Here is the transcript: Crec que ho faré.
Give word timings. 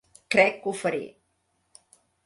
Crec 0.35 0.57
que 0.63 0.71
ho 0.71 0.73
faré. 0.79 1.03